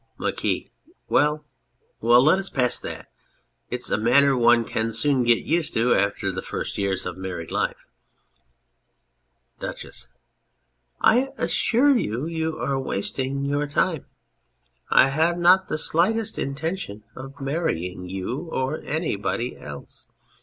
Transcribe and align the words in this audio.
MARQUIS. 0.17 0.67
Well, 1.09 1.45
well, 1.99 2.23
let 2.23 2.39
us 2.39 2.49
pass 2.49 2.79
that: 2.79 3.11
it 3.69 3.81
is 3.81 3.91
a 3.91 3.99
matter 3.99 4.35
one 4.35 4.65
can 4.65 4.91
soon 4.91 5.23
get 5.23 5.45
used 5.45 5.75
to 5.75 5.93
after 5.93 6.31
the 6.31 6.41
first 6.41 6.79
years 6.79 7.05
of 7.05 7.17
married 7.17 7.51
life. 7.51 7.85
DUCHESS. 9.59 10.07
I 11.01 11.27
assure 11.37 11.95
you, 11.95 12.25
you 12.25 12.57
are 12.57 12.79
wasting 12.79 13.45
your 13.45 13.67
time. 13.67 14.07
I 14.89 15.09
have 15.09 15.37
not 15.37 15.67
the 15.67 15.77
slightest 15.77 16.39
intention 16.39 17.03
of 17.15 17.39
marrying 17.39 18.09
you 18.09 18.49
or 18.51 18.79
anybody 18.83 19.55
else. 19.55 20.07